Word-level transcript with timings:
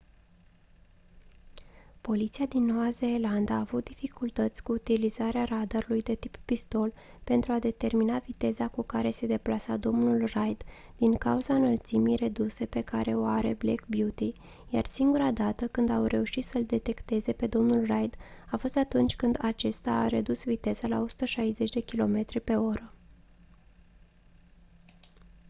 poliția 2.01 2.45
din 2.45 2.63
noua 2.65 2.89
zeelandă 2.89 3.53
a 3.53 3.59
avut 3.59 3.83
dificultăți 3.83 4.63
cu 4.63 4.71
utilizarea 4.71 5.43
radarului 5.43 6.01
de 6.01 6.15
tip 6.15 6.35
pistol 6.45 6.93
pentru 7.23 7.51
a 7.51 7.59
determina 7.59 8.17
viteza 8.19 8.67
cu 8.67 8.81
care 8.81 9.11
se 9.11 9.25
deplasa 9.27 9.77
domnul 9.77 10.29
reid 10.33 10.63
din 10.97 11.17
cauza 11.17 11.53
înălțimii 11.53 12.15
reduse 12.15 12.65
pe 12.65 12.81
care 12.81 13.15
o 13.15 13.25
are 13.25 13.53
black 13.53 13.85
beauty 13.87 14.31
iar 14.69 14.85
singura 14.85 15.31
dată 15.31 15.67
când 15.67 15.89
au 15.89 16.05
reușit 16.05 16.43
să-l 16.43 16.65
detecteze 16.65 17.33
pe 17.33 17.47
domnul 17.47 17.85
reid 17.85 18.15
a 18.51 18.57
fost 18.57 18.77
atunci 18.77 19.15
când 19.15 19.37
acesta 19.41 19.91
a 19.91 20.07
redus 20.07 20.43
viteza 20.45 20.87
la 20.87 20.99
160 21.01 21.83
km/h 21.83 22.93